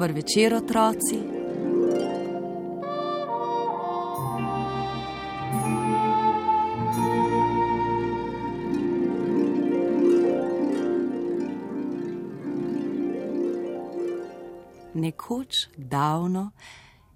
[0.00, 1.18] Dober večer, otroci.
[14.94, 16.50] Nekoč davno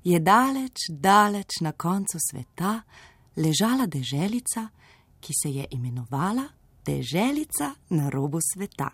[0.05, 2.83] je daleč, daleč na koncu sveta
[3.37, 4.69] ležala deželica,
[5.21, 6.45] ki se je imenovala
[6.85, 8.91] Deželica na robu sveta.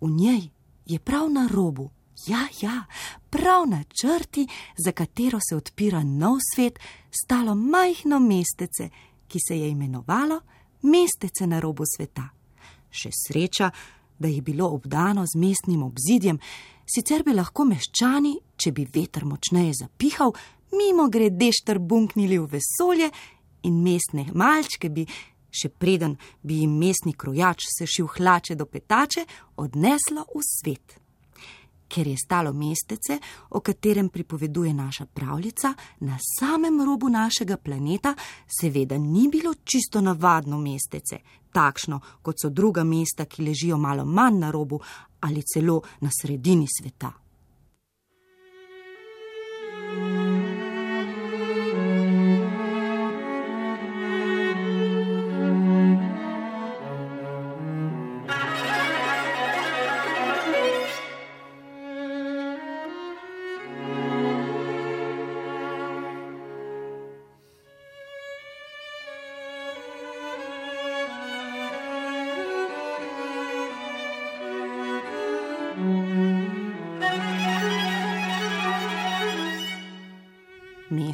[0.00, 0.50] V njej
[0.86, 1.90] je prav na robu
[2.26, 2.84] Ja, ja,
[3.30, 4.46] prav na črti,
[4.76, 6.78] za katero se odpira nov svet,
[7.10, 8.88] stalo majhno mestece,
[9.28, 10.40] ki se je imenovalo
[10.82, 12.28] Mestece na robu sveta.
[12.90, 13.70] Še sreča,
[14.18, 16.38] da je bilo obdano z mestnim obzidjem,
[16.86, 20.30] sicer bi lahko meščani, če bi veter močneje zapihal,
[20.78, 23.10] mimo grede štrbunknili v vesolje
[23.66, 25.02] in mestne malčke bi,
[25.50, 26.14] še preden
[26.46, 29.26] bi jim mestni krojač sešil hlače do petače,
[29.58, 30.98] odneslo v svet
[31.88, 33.18] ker je stalo mestece,
[33.50, 38.14] o katerem pripoveduje naša pravljica, na samem robu našega planeta,
[38.60, 41.18] seveda ni bilo čisto navadno mestece,
[41.52, 44.80] takšno kot so druga mesta, ki ležijo malo manj na robu
[45.20, 47.27] ali celo na sredini sveta.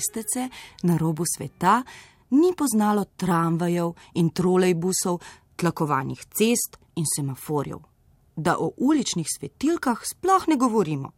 [0.05, 0.49] Mestece
[0.83, 1.83] na robu sveta
[2.31, 5.21] ni poznalo tramvajev in trolejbusov,
[5.57, 7.79] tlakovanih cest in semaforjev.
[8.37, 11.13] Da o uličnih svetilkah sploh ne govorimo.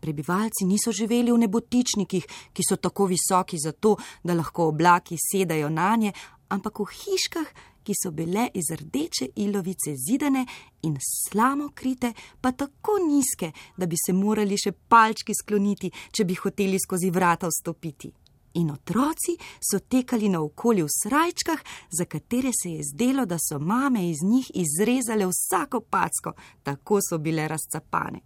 [0.00, 5.96] Prebivalci niso živeli v nebotičnikih, ki so tako visoki zato, da lahko oblaki sedajo na
[5.96, 6.12] nje,
[6.48, 10.46] ampak v hiškah, ki so bile iz rdeče ilovice zidane
[10.82, 16.34] in slamo krite, pa tako nizke, da bi se morali še palčki skloniti, če bi
[16.34, 18.12] hoteli skozi vrata vstopiti
[18.54, 19.36] in otroci
[19.70, 24.50] so tekali naokoli v srajčkah, za katere se je zdelo, da so mame iz njih
[24.54, 28.20] izrezale vsako packo, tako so bile razcapane.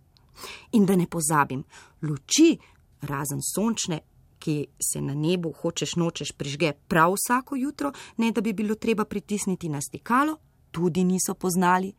[0.73, 1.65] In da ne pozabim,
[2.03, 2.59] luči,
[3.01, 4.01] razen sončne,
[4.39, 9.05] ki se na nebu hočeš nočeš prižge prav vsako jutro, ne da bi bilo treba
[9.05, 10.37] pritisniti na stikalo,
[10.71, 11.93] tudi niso poznali.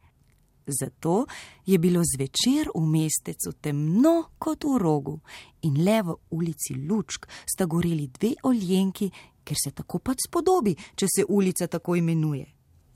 [0.67, 1.25] Zato
[1.65, 5.19] je bilo zvečer v mestecu temno kot v rogu
[5.63, 9.09] in le v ulici Lučk sta goreli dve oljenki,
[9.43, 12.45] ker se tako pač spodobi, če se ulica tako imenuje.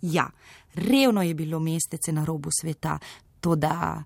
[0.02, 0.28] Ja,
[0.74, 3.00] revno je bilo mestece na robu sveta,
[3.40, 4.04] to da.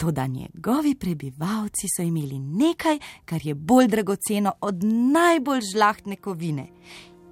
[0.00, 6.70] Toda njegovi prebivalci so imeli nekaj, kar je bolj dragoceno od najbolj žlahtne kovine.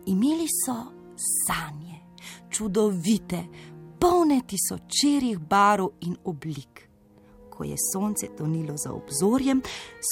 [0.07, 0.77] Imeli so
[1.47, 1.97] sanje,
[2.51, 3.41] čudovite,
[4.01, 6.89] polne tisočerih barv in oblik.
[7.51, 9.63] Ko je sonce tonilo za obzorjem,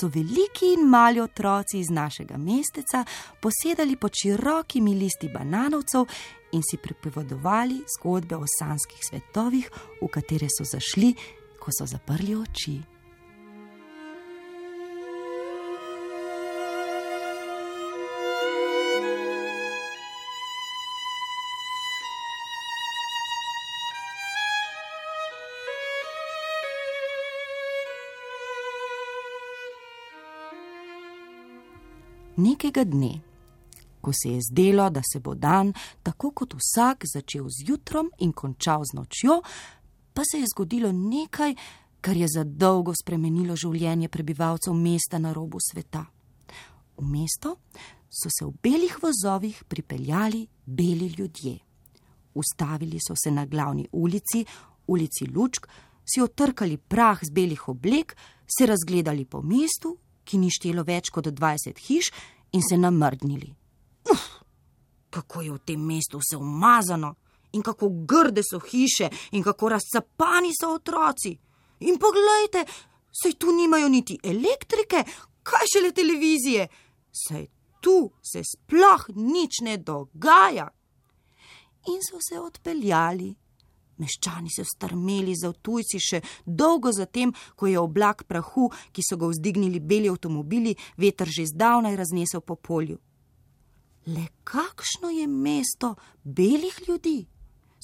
[0.01, 3.05] so veliki in mali otroci iz našega mesteca
[3.43, 6.05] posedali pod širokimi listi bananovcev
[6.53, 9.71] in si pripovedovali zgodbe o sanskih svetovih,
[10.03, 11.15] v katere so zašli,
[11.61, 12.96] ko so zaprli oči.
[32.37, 33.21] Nekega dne,
[34.01, 35.73] ko se je zdelo, da se bo dan,
[36.03, 39.41] tako kot vsak, začel z jutrom in končal z nočjo,
[40.13, 41.55] pa se je zgodilo nekaj,
[42.01, 46.05] kar je za dolgo spremenilo življenje prebivalcev mesta na robu sveta.
[46.97, 47.57] V mesto
[48.09, 51.59] so se v belih vozovih pripeljali beli ljudje.
[52.35, 54.45] Ustavili so se na glavni ulici,
[54.87, 55.67] ulici Lučk,
[56.05, 58.17] si otrkali prah z belih oblek,
[58.47, 59.97] se razgledali po mestu
[60.27, 62.11] ki ni štelo več kot 20 hiš,
[62.53, 63.55] in se namrdnili.
[64.11, 64.25] Uf,
[65.11, 67.15] kako je v tem mestu vse umazano,
[67.53, 71.33] in kako grde so hiše, in kako razcapani so otroci.
[71.81, 72.65] In poglejte,
[73.13, 75.05] sej tu nimajo niti elektrike,
[75.43, 76.69] kaj šele televizije,
[77.13, 77.47] saj
[77.81, 80.69] tu se sploh nič ne dogaja.
[81.87, 83.35] In so se odpeljali.
[83.99, 89.31] Meščani so strmeli za tujci še dolgo zatem, ko je oblak prahu, ki so ga
[89.31, 92.99] vzdignili beli avtomobili, veter že zdavnaj raznesel po polju.
[94.07, 97.27] Le kakšno je mesto belih ljudi?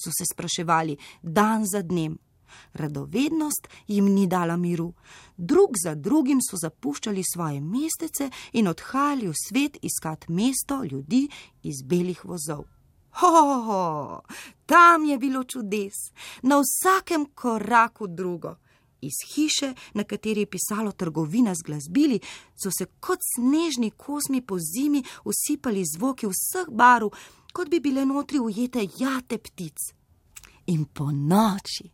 [0.03, 2.17] so se spraševali dan za dnem.
[2.73, 4.93] Radovednost jim ni dala miru,
[5.37, 11.27] drug za drugim so zapuščali svoje mestece in odhajali v svet iskat mesto ljudi
[11.63, 12.65] iz belih vozov.
[13.13, 14.21] Ho, ho, ho,
[14.65, 15.93] tam je bilo čudes,
[16.41, 18.55] na vsakem koraku drugo.
[19.01, 22.19] Iz hiše, na kateri je pisalo trgovina z glasbili,
[22.55, 27.09] so se kot snežni kosmi po zimi usipali zvoki vseh barv,
[27.53, 29.77] kot bi bile notri ujete jate ptic.
[30.65, 31.91] In po noči,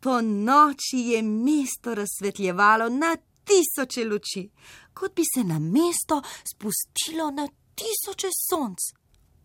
[0.00, 4.50] po noči je mesto razsvetljevalo na tisoče luči,
[4.94, 8.78] kot bi se na mesto spustilo na tisoče sonc.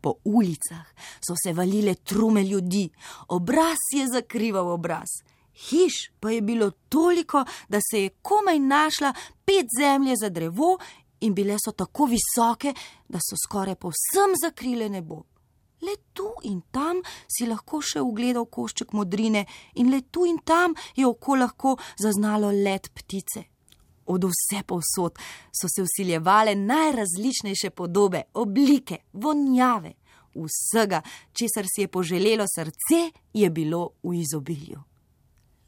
[0.03, 0.87] Po ulicah
[1.23, 2.89] so se valile trume ljudi,
[3.27, 5.07] obraz je zakrival obraz.
[5.53, 9.13] Hiš pa je bilo toliko, da se je komaj našla
[9.45, 10.77] pet zemlje za drevo
[11.19, 12.73] in bile so tako visoke,
[13.07, 15.23] da so skoraj povsem zakrile nebo.
[15.81, 19.45] Le tu in tam si lahko še ugledal košček modrine
[19.75, 23.52] in le tu in tam je oko lahko zaznalo let ptice.
[24.05, 25.19] Od vse povsod
[25.51, 29.93] so se usiljevale najrazličnejše podobe, oblike, vonjave.
[30.35, 31.01] Vsega,
[31.33, 34.81] česar si je poželelo srce, je bilo v izobilju.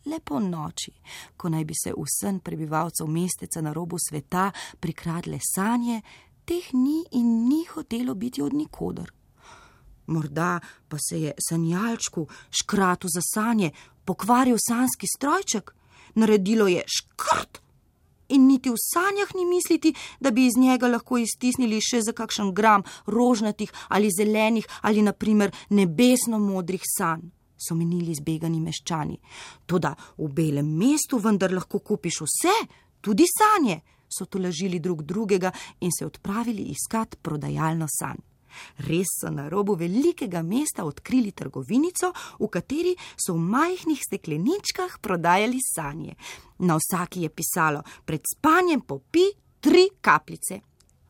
[0.05, 0.91] Lepo noči,
[1.37, 6.01] ko naj bi se vsem prebivalcev mesteca na robu sveta prikradle sanje,
[6.45, 9.11] teh ni in ni hotelo biti od nikoder.
[10.07, 13.71] Morda pa se je sanjalčku škratu za sanje
[14.05, 15.75] pokvaril sanski strojček,
[16.15, 17.64] naredilo je škrt
[18.65, 22.83] niti v sanjah ni misliti, da bi iz njega lahko iztisnili še za kakšen gram
[23.05, 27.29] rožnatih ali zelenih ali naprimer nebesno modrih sanj.
[27.57, 29.19] So menili zbegani meščani.
[29.65, 32.55] Toda v belem mestu vendar lahko kupiš vse,
[33.01, 35.51] tudi sanje, so tolažili drug drugega
[35.81, 38.34] in se odpravili iskat prodajalno sanj.
[38.87, 45.59] Res so na robu velikega mesta odkrili trgovinico, v kateri so v majhnih stekleničkah prodajali
[45.61, 46.15] sanje.
[46.59, 49.27] Na vsaki je pisalo: Pred spanjem popi
[49.59, 50.61] tri kapljice.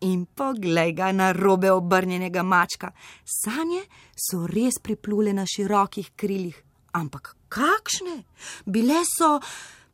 [0.02, 2.92] In poglej ga na robe obrnjenega mačka.
[3.24, 6.56] Sanje so res priplule na širokih krilih.
[6.96, 8.24] Ampak kakšne?
[8.66, 9.40] Bile so,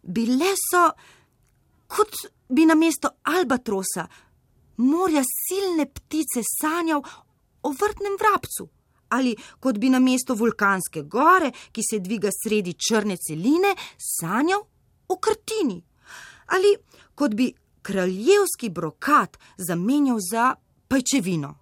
[0.01, 0.83] bile so,
[1.87, 2.13] kot
[2.49, 4.05] bi na mesto albatrosa,
[4.77, 7.01] morja silne ptice sanjal
[7.63, 8.67] o vrtnem vrabcu,
[9.09, 14.63] ali kot bi na mesto vulkanske gore, ki se dviga sredi črne celine, sanjal
[15.07, 15.81] o krtini,
[16.55, 16.75] ali
[17.15, 20.55] kot bi kraljevski brokat zamenjal za
[20.87, 21.55] pajčevino.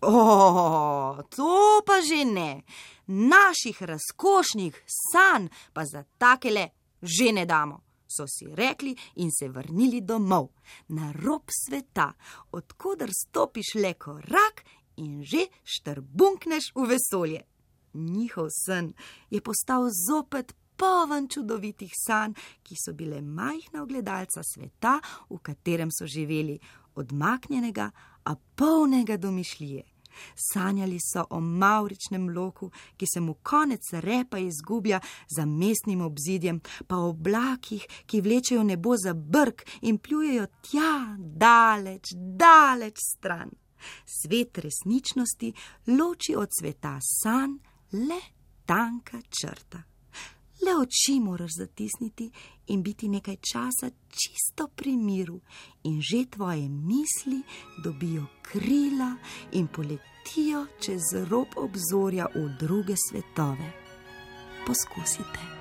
[0.00, 2.62] O, to pa že ne,
[3.06, 6.68] naših razkošnih sanj pa za takele
[7.02, 7.82] že ne damo.
[8.08, 10.48] So si rekli in se vrnili domov,
[10.88, 12.12] na rob sveta,
[12.50, 14.64] odkudar stopiš le korak
[14.98, 17.42] in že štrbunkneš v vesolje.
[17.94, 18.92] Njihov sen
[19.30, 24.98] je postal zopet poln čudovitih sanj, ki so bile majhna ogledalca sveta,
[25.30, 26.58] v katerem so živeli,
[26.94, 27.90] odmaknjenega,
[28.24, 29.82] a polnega domišljije.
[30.34, 35.00] Sanjali so o mauričnem loku, ki se mu konec repa izgublja
[35.36, 42.12] za mestnim obzidjem, pa o oblakih, ki vlečejo nebo za brk in pljujejo tja, daleč,
[42.14, 43.50] daleč stran.
[44.04, 45.52] Svet resničnosti
[45.86, 47.58] loči od sveta san
[47.92, 48.20] le
[48.66, 49.82] tanka črta.
[50.66, 52.30] Le oči moraš zatisniti
[52.66, 55.40] in biti nekaj časa čisto pri miru,
[55.84, 57.42] in že tvoje misli
[57.84, 59.16] dobijo krila
[59.52, 63.72] in poletijo čez rob obzorja v druge svetove.
[64.66, 65.57] Poskusite.